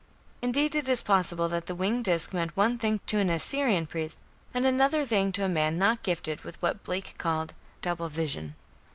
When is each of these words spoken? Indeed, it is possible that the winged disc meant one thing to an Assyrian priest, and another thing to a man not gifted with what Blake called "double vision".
Indeed, 0.41 0.73
it 0.73 0.89
is 0.89 1.03
possible 1.03 1.47
that 1.49 1.67
the 1.67 1.75
winged 1.75 2.05
disc 2.05 2.33
meant 2.33 2.57
one 2.57 2.79
thing 2.79 3.01
to 3.05 3.19
an 3.19 3.29
Assyrian 3.29 3.85
priest, 3.85 4.19
and 4.51 4.65
another 4.65 5.05
thing 5.05 5.31
to 5.33 5.45
a 5.45 5.47
man 5.47 5.77
not 5.77 6.01
gifted 6.01 6.41
with 6.43 6.59
what 6.59 6.83
Blake 6.83 7.13
called 7.19 7.53
"double 7.83 8.09
vision". 8.09 8.55